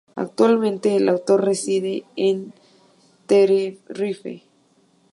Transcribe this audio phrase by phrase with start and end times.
[0.15, 2.55] Actualmente el autor reside en
[3.27, 4.41] Tenerife.